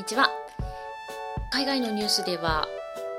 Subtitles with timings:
[0.00, 0.30] にちは。
[1.52, 2.66] 海外のニュースでは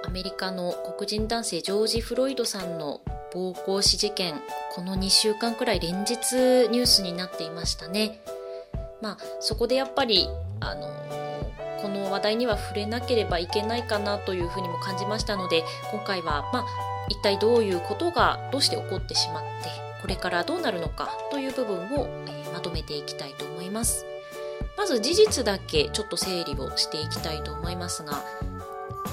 [0.03, 3.01] アメリカの黒人男性ジョージ・フロイドさんの
[3.31, 4.41] 暴行死事件
[4.73, 6.15] この2週間くらい連日
[6.71, 8.19] ニュースになっていましたね。
[8.99, 10.27] まあそこでやっぱり
[10.59, 10.87] あの
[11.83, 16.65] この話題には触れなければいけないかなというふうにも感じましたので今回はまあ
[17.09, 19.69] 一体どういうことがどうして起こってしまって
[20.01, 24.10] これからどうなるのかという部分を、えー、まとめていきたいと思います。
[24.81, 28.23] まず事実だけちょっと整理をしていきたいと思いますが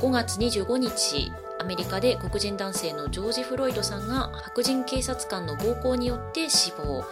[0.00, 7.04] 5月25日アメリカで黒人男性のジョージ・フロイドさんが白人警察官の暴行によって死亡。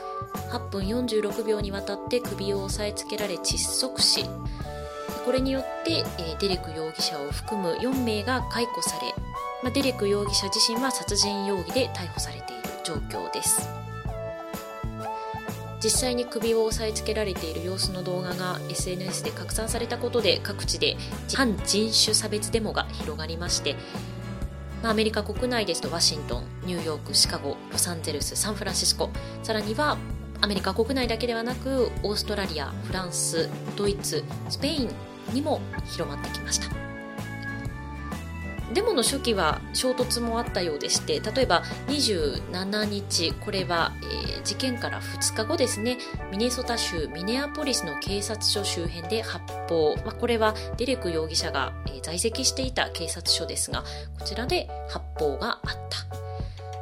[0.50, 4.24] 8分46秒にわたって首を押さえつけられ窒息死。
[5.25, 9.12] これによって、えデレク容疑者を含む4名が解雇され、
[9.64, 13.86] まデレク容疑者自身は殺人容疑で逮捕されている状況です。
[15.87, 20.97] 実際に首を押さえつけられている様子の動画が SNS で拡散されたことで各地で
[21.33, 23.77] 反人種差別デモが広がりまして
[24.83, 29.11] まアメリカ国内ですとワシントンニューヨークシカゴロサンゼルスサンフランシスコ
[29.45, 29.97] さらには
[30.41, 34.91] アメリカ国内だけではなくオーストラリアフランスドイツスペイン
[35.34, 36.86] にも広まってきました。
[38.77, 45.96] デモの初期は衝突もあったようでして例えば27日これは、えー、事件から2日後ですね。
[46.30, 53.82] ミネソタ州ミネアポリスの警察署周辺で発砲、まあ、これはデレク容疑者が、え、在籍していた警察署ですが
[54.19, 56.27] こちらで発砲があった。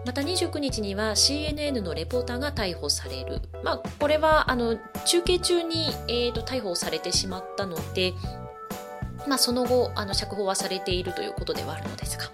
[0.04, 8.14] また29日には CNN のレポーターが逮捕される、まあ、これはあの中継中に、えーと、逮捕されてしまったので、
[9.27, 12.30] まあ、その後あの釈放はされているということではあるのですが。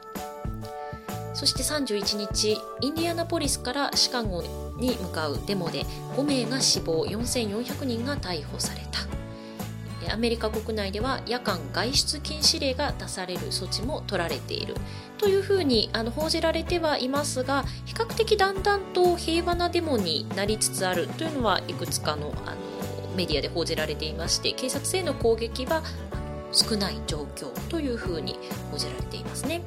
[1.35, 4.43] そして31日インディアナポリスからシカゴ
[4.77, 5.85] に向かうデモで
[6.17, 9.01] 5名が死亡4400人が逮捕された。
[10.13, 14.75] アメリカ国内では夜間外出禁止令が出される措置も取られている。
[15.19, 22.57] というふうにあの報じられてはいますが比較的だんだんと平和なデモになりつつあるというのはいくつかのあの
[23.17, 25.83] メディアで報じられていまして警察への攻撃は
[26.53, 28.37] 少ない状況というふうに
[28.71, 29.61] 報じられていますね。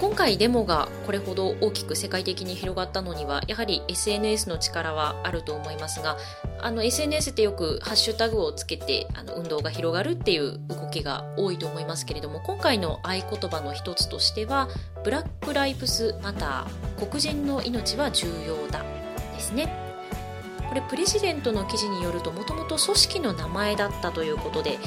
[0.00, 6.18] 今回デモがこれほど大きく世界的に広がったのにはやはり SNS の力はあると思いますが
[6.60, 14.68] あの SNS ってよくハッシュタグをつけてあの運動が広がるっていう動きが多いと思いますけれども今回の合言葉の一つとしては
[15.04, 18.84] ブラック・ライフス・マター黒人の命は重要だ
[19.32, 19.72] ですね
[20.68, 24.78] これプレジデントの記事によるともともと組織の名前だったということで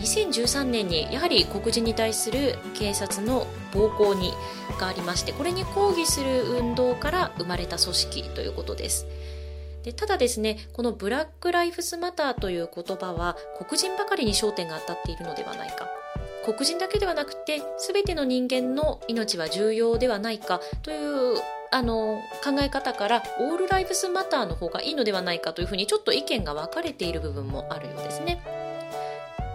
[0.00, 4.32] 2013年にやはり黒人に対する警察の暴行に
[4.78, 9.06] がありましてこれに抗議する運動から生まれた組織ということです
[9.84, 15.88] でただですねこのブラック・ライフスマターという言葉は黒人ばかりに焦点が当たっているのではないか
[16.44, 21.36] 黒人だけではなくて全ての人間の命は重要ではないかという
[21.72, 28.59] あの考え方からオールライフスマターの方がいいのではないかというふうにちょっと意見が分かれている部分もあるようですね。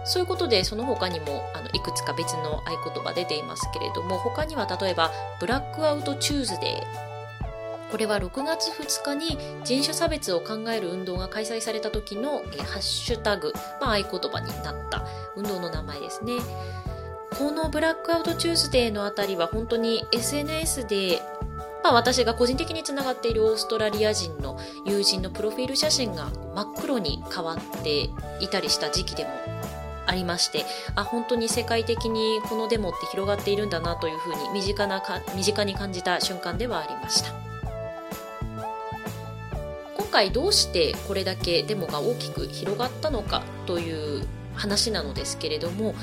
[0.06, 15.06] そういうことでその他にもあのいくつか別の合言葉出ていますけれども他には例えばブラックアウトチューズデーこれは6月2日に人種差別を考える運動が開催された時のえハッシュタグ、まあ、合言葉になった
[15.36, 16.34] 運動の名前ですね。
[17.38, 21.20] このブラックアウトチューズデーのあたりは本当に SNS で
[21.86, 29.30] まあ、私が個人的につながっているオーストラリア人の友人のプロフィール写真が真っ黒に変わっていたりした時期でも
[30.06, 37.32] ありましてあ本当に世界的にこのデモって広がっているんだなというふうに身近なか身近に感じた瞬間ではありました。
[39.96, 45.94] 今回どうしてこれだけデモが大きく広がったのかという話なのですけれども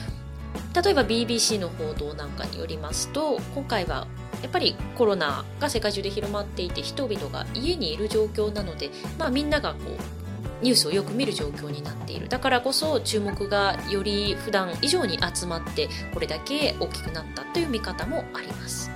[0.75, 4.07] 例えば BBC の報道なんかによりますと今回は
[4.41, 10.22] やっぱりコロナが世界中で広まっていて人々が家にいる状況なので、まあ、みんながこう
[10.63, 12.29] ニュースをよく見る状況になっている。
[12.29, 18.89] だからこそ注目がより普段以上に集まってこれだけ大きくなったという見方もあります。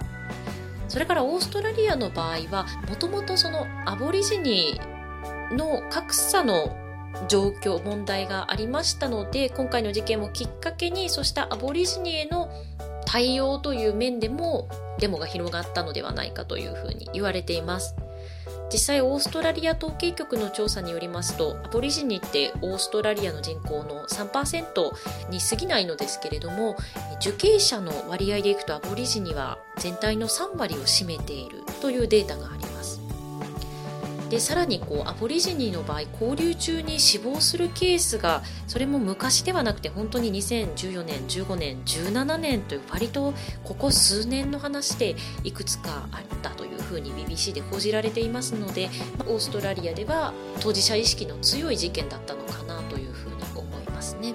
[0.88, 4.80] それからオーストラリアの場合はもともとそのアボリジニ
[5.52, 6.76] の格差の
[7.28, 12.50] 状況問題がありましたので今回の事件をきっかけにそうしたアボリジニへの
[13.06, 14.70] 対応という面でも
[15.00, 17.96] デモが広がったのではないかというふうに言われています。
[18.72, 26.76] 実際オーストラリア統計局の調査によりますとアボリジニってオーストラリアの人口の3%に過ぎないのですけれども
[27.22, 32.98] 受刑者の割合でいくとアボリジニは全体の3割を占めているというデータがあります。
[34.30, 43.34] でさらにこうアボリジニの場合交流中に死亡するケースがそれも昔ではなくて本当に2014年15年17年という割と
[43.64, 45.16] ここ数年の話で
[45.46, 48.90] いくつかあったというふうに BBC で報じられていますので
[49.28, 54.34] オーストラリアでは当事者意識の強い事件だったのかなというふうに思いますね。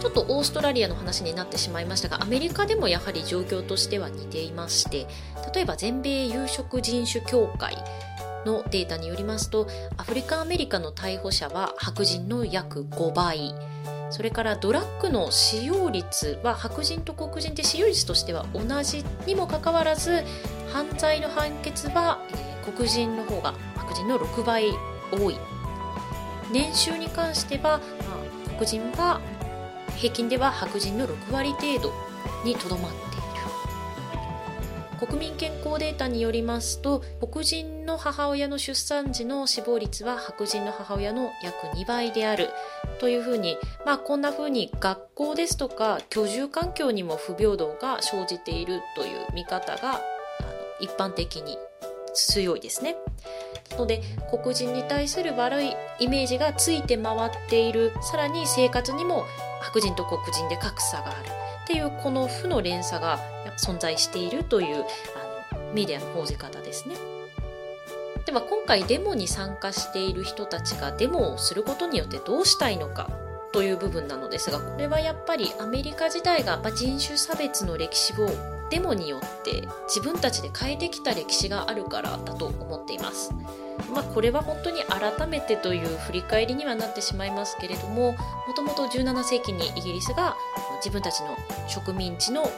[0.00, 5.08] ちょっとオーストラリアの話になってしまいましたがアメリカでもやはり状況としては似ていまして
[5.52, 7.76] 例えば全米有色人種協会
[8.46, 9.66] のデータによりますと
[9.96, 13.52] アフリカアメリカの逮捕者は白人の約5倍
[14.10, 20.24] それからドラッグの使用率は白人と黒人って使用率としては同じにもかかわらず
[20.72, 22.18] 犯罪の判決は、
[22.76, 24.66] 黒人の方が白人の6倍
[25.10, 25.38] 多い。
[26.52, 27.80] 年収に関しては、まあ、
[28.54, 29.20] 黒人は
[29.96, 31.92] 平均では白人の6割程度
[32.44, 33.08] にとどまっている。
[35.06, 42.48] 国民健康データによりますと黒人の母親の出産時の死亡率は白人の母親の約2倍である。
[42.98, 43.56] というふうに、
[43.86, 50.00] まあ、こんなふうに学校ですとか居住環境にも不平等が生じているという見方があの
[50.80, 51.58] 一般的に
[52.14, 52.96] 強いですね。
[53.76, 59.24] ので黒人に対する悪いイメージがついて回っているさらに生活にも
[59.60, 61.16] 白人と黒人で格差がある
[61.64, 63.18] っていうこの負の連鎖が
[63.58, 64.84] 存在しているという
[65.52, 66.96] あのメディアの報じ方ですね。
[68.28, 73.08] では今回デモに参加している人たちがデモをすることによってどうしたいのか
[73.54, 78.28] という部分なのですがこれはやっぱりアメリカ自体が人種差別の歴史を
[78.70, 83.32] デモによって自分たちで変えてきた歴史があるからだと思っています。
[83.92, 88.18] まあ、これは本当に改めてという振り返りにはなってしまいますけれどもも
[88.54, 90.36] ともと17世紀にイギリスが
[90.78, 91.36] 自分たちの
[91.68, 92.50] 植民地の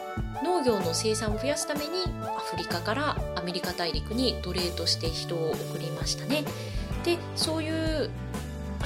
[0.43, 6.45] 農業の生産を増やすためにアフリカからアメリカ大陸に奴隷として人を送りましたね。
[7.05, 8.11] でそういう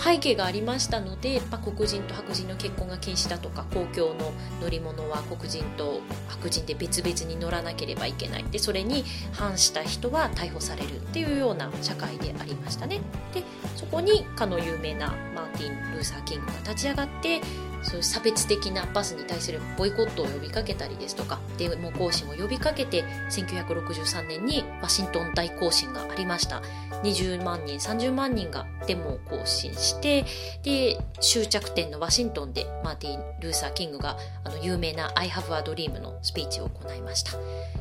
[0.04, 8.44] 背景がありましたので、まあ、黒人と白人の結婚が禁止だとか公共の乗り物は黒人と白人で別々に乗らなければいけない。
[8.44, 13.00] でそれに反した人は逮捕されるっていうような社会でありましたね。
[13.32, 13.42] で
[13.76, 17.40] そこにかの有名なマーティン・ルーサー・キングが立ち上がって
[17.84, 26.62] そういう差別的なバスに対するボイコットを呼びかけたりですとかデモ行進を呼びかけて1963年にワシントン大行進がありました。
[27.02, 30.24] 20万人30万人がデモを行進して
[30.62, 37.32] で終着点のワシントンでマーティン・ルーサー・キングがあの有名な「I have a dream」のスピーチを行いました。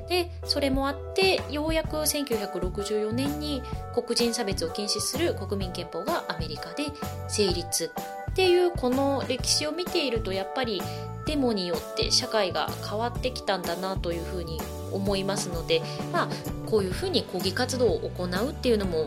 [0.10, 3.64] でそれもあってようやく1964年に
[3.94, 6.84] 黒人差別を禁止する国民憲法がアメリカで
[7.30, 7.92] 成立。
[8.34, 10.82] っていうこの歴史を見ているとやっぱり
[11.28, 14.60] デモによって社会が変わってきたんだなというふうに
[14.92, 16.30] 思いますので、まあ、
[16.66, 19.06] こういうふうに抗議活動を行うっていうのも、う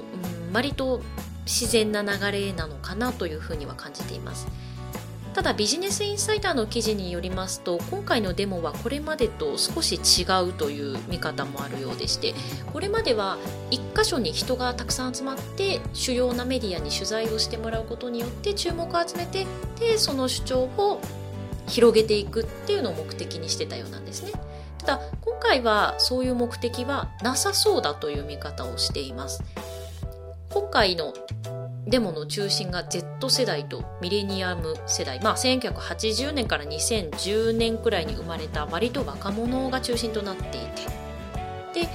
[0.50, 1.02] ん、割と
[1.44, 4.46] 自然な流れなのかなというふうには感じています。
[5.36, 12.32] ただビジネスインサイダーの記事によりますと今回のデモはこれまでと少し違うという見方もあるようでして
[12.72, 13.36] これまでは
[13.70, 19.46] 1箇所に人がたくさん集まって主要なメディアに取材をしてもらうことによって注目を集めて
[19.78, 21.02] でその主張を
[21.68, 24.32] 広げていくっていうのを目的にしてたようなんですね。
[24.78, 29.44] ただ今回はそういう目的はなさそうだという見方をしています。
[30.48, 31.12] 今回の
[31.86, 40.86] デモの中心が Z 世代とミレニアム世代、まあ、1980年から2010年くらいに生まれた割と若者が中心となっていて。
[41.74, 41.88] で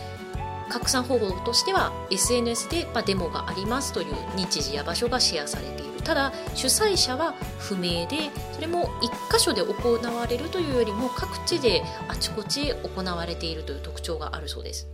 [0.69, 6.01] 拡散方法としては SNS で、まあ、デモがありますという日時や場所がシェアされている。
[6.01, 14.87] ただ主催者は不明でそれも1箇所で行われるというよりも各地であちこち行われているという特徴があるそうです。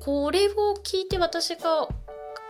[0.00, 1.88] これを聞いて私が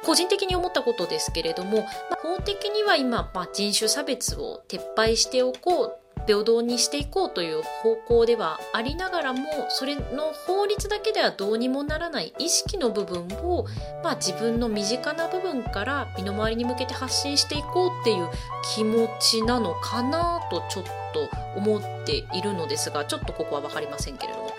[0.04, 13.66] 個人的に思ったことですけれども、まあ、法的には今、まあ、人種差別を撤廃しておこう平等にしていこうという方向ではありながらもそれの法律だけではどうにもならない意識の部分を、
[14.02, 18.28] まあ、自分の身近な部分から身の回りに向けて発信していこうっていう
[18.74, 20.84] 気持ちなのかなとちょっ
[21.14, 24.50] と思っているのですがちょっとここは分かりませんけれども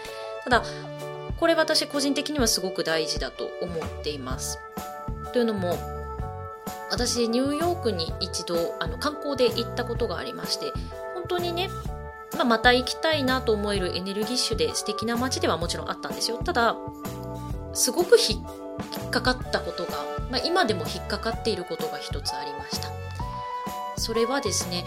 [0.45, 0.63] ただ
[1.37, 4.57] これ私個人的にはすごく大事だと思っています。
[5.37, 5.77] というのも
[6.89, 10.73] 私ニューヨークに一度あの観光で行ったことがありまして
[11.13, 11.69] 本当にね、
[12.35, 16.39] まあ、また行きたいなと思えるエネルギッシュで素敵な街ではもちろんあったんですよ。
[16.39, 16.75] ただ
[17.75, 18.43] すごく引
[19.09, 19.91] っかかったことが、
[20.31, 22.89] まあ、今でも引っかかっていることが一つありました。
[23.95, 24.85] それはですね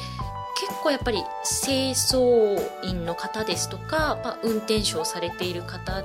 [0.57, 6.03] 結構やっぱり清掃員の方ですとか、まあ、運転手をされている方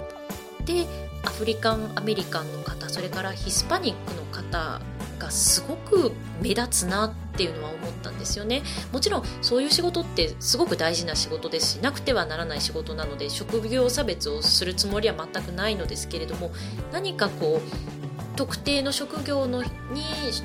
[0.65, 0.85] で
[1.23, 4.79] アフリカンアメリカンの方それからヒスパニックの方
[5.17, 8.63] がすごく目立つなっていうのは思ったんですよね。
[8.91, 11.73] もちろんそういう仕事ってすごく大事な仕事です。
[11.73, 16.51] しなくてはならない仕事なので職業差別をするつもりは全くないのですけれども
[16.91, 19.69] 何かこう特定の職業のに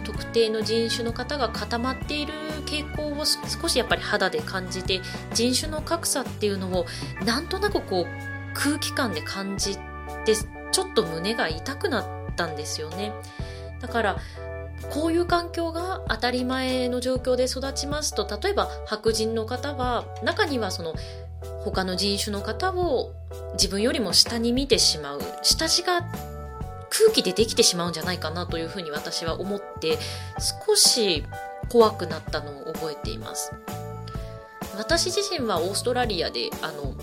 [0.05, 2.33] 特定の人種の方が固まっている
[2.65, 5.00] 傾向を少しやっぱり肌で感じて
[5.35, 6.87] 人種の格差っていうのを
[7.25, 8.07] なんとなくこう
[8.55, 9.89] 空気感で感じて
[10.35, 13.13] てちょっと胸が痛くなったんですよね。
[13.81, 14.17] だから
[14.91, 20.95] こういう環境が当たり前の状況で育ちますと例えば白人の方は中にはその
[21.65, 23.13] 他の人種の方を
[23.55, 26.03] 自分よりも下に見てしまう下地が
[26.89, 29.99] 空気でできてしまうんじゃないかなというふうに私は思って
[30.67, 31.25] 少し
[31.69, 33.53] 怖くなったのを覚えています。
[34.77, 36.95] 私自身はオーストラリアであの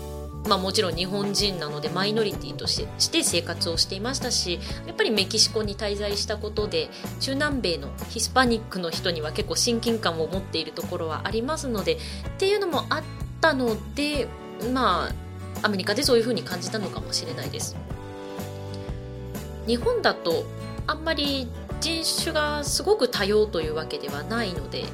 [0.48, 6.88] まあ、もちろん日本人なのでマイノリティとして生活をしていましたしやっぱりメキシコに滞在したことで
[7.20, 11.98] 中南米のヒスパニックの人には結構親近感を持っているところはありますのでっ
[12.38, 13.02] ていうのもあっ
[13.40, 14.26] たので
[14.72, 17.76] まあアメリカでそういうふうに感じたのかもしれないです。
[19.66, 20.44] 日本だと
[20.86, 21.46] あんまり
[21.80, 24.84] 人種がすごく多様というわけではないので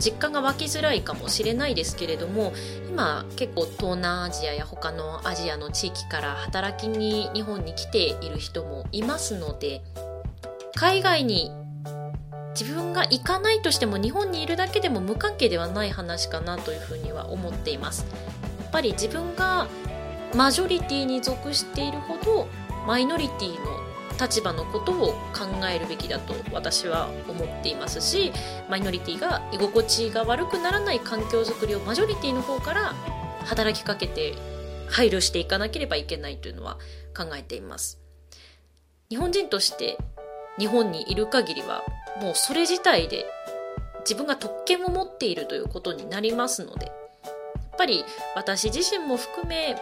[0.00, 2.52] 実感が湧きづらいかもしれないですけれども
[2.88, 9.82] 今結構東南アジアや他のアジアの地域から働きに日本に来ている人もいますので
[10.74, 11.52] 海外に
[12.58, 18.06] 自分が行かないとしても日本にいるだけでも無関係ではない話かなというふうには思っています。
[18.60, 19.68] やっぱり自分が
[20.34, 22.48] マジョリティに属しているほど
[22.86, 23.89] マイノリティの
[24.20, 28.32] 立場のことを考えるべきだと私は思っていますし
[28.68, 32.94] マイノリティが居心地が悪くならない環境づくりをマジョリティの方から
[33.46, 34.34] 働きかけて
[34.88, 36.76] 配慮していかなければいけないというのは
[37.16, 38.00] 考えています。
[39.08, 39.98] 日本人として
[40.58, 41.82] 日本にいる限りは
[42.20, 43.26] もうそれ自体で
[44.00, 46.94] 自分が特権を持っているということになりますのでやっ
[47.76, 48.04] ぱり
[48.36, 49.76] 私自身も含め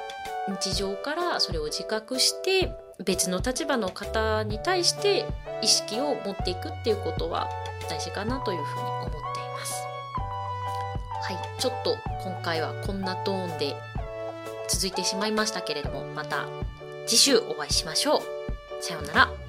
[0.49, 2.73] 日常からそれを自覚して
[3.05, 5.27] 別の立場の方に対して
[5.63, 7.49] 意識を持っていくっていうことは
[7.89, 9.21] 大事かなというふうに思ってい
[9.57, 9.83] ます。
[11.23, 13.77] はい、ちょっと今回はこんなトーンで
[14.69, 16.47] 続いてしまいましたけれどもまた
[17.07, 18.23] 次週お会いしましょう。
[18.83, 19.48] さようなら。